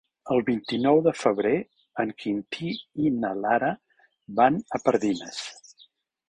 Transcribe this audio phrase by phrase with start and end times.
[0.35, 1.51] El vint-i-nou de febrer
[2.03, 2.71] en Quintí
[3.05, 3.71] i na Lara
[4.41, 5.45] van a Pardines.